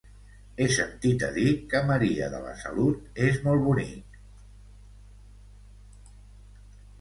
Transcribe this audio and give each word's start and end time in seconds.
He 0.63 0.65
sentit 0.75 1.25
a 1.27 1.27
dir 1.35 1.51
que 1.73 1.81
Maria 1.89 2.29
de 2.35 2.39
la 2.45 2.53
Salut 2.61 3.19
és 3.27 3.37
molt 3.49 3.65
bonic. 3.67 4.17